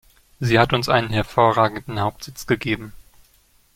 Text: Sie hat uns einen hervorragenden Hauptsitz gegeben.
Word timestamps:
Sie 0.39 0.57
hat 0.57 0.73
uns 0.73 0.89
einen 0.89 1.11
hervorragenden 1.11 1.99
Hauptsitz 1.99 2.47
gegeben. 2.47 2.91